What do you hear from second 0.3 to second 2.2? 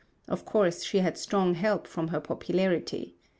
course she had strong help from her